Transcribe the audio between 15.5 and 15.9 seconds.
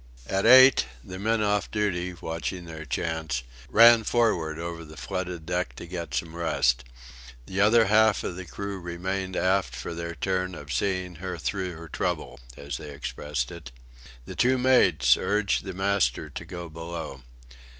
the